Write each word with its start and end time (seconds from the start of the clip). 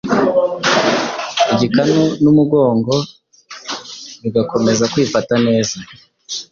igikanu 1.53 2.01
n’umugongo 2.23 2.93
bigakomeza 4.21 4.83
kwifata 4.93 5.33
neza 5.47 5.77